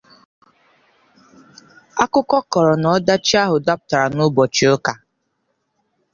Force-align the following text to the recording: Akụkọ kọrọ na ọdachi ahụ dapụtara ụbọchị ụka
Akụkọ 2.03 2.37
kọrọ 2.51 2.73
na 2.81 2.87
ọdachi 2.95 3.35
ahụ 3.43 3.55
dapụtara 3.65 4.21
ụbọchị 4.29 4.65
ụka 4.75 4.93